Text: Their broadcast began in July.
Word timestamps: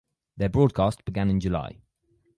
Their 0.37 0.49
broadcast 0.49 1.05
began 1.05 1.29
in 1.29 1.39
July. 1.39 1.79